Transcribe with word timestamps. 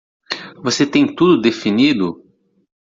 Você 0.63 0.83
tem 0.87 1.13
tudo 1.13 1.39
definido? 1.39 2.25